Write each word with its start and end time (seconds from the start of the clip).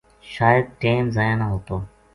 شاید 0.33 0.65
ٹیم 0.79 1.03
ضائع 1.15 1.35
نہ 1.39 1.43
ہوتو 1.51 1.77